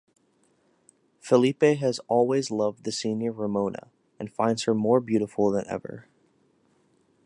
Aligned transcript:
Felipe 1.19 1.61
has 1.77 1.99
always 2.07 2.49
loved 2.49 2.85
the 2.85 2.91
senior 2.91 3.31
Ramona 3.31 3.91
and 4.19 4.33
finds 4.33 4.63
her 4.63 4.73
more 4.73 4.99
beautiful 4.99 5.51
than 5.51 5.67
ever. 5.67 6.07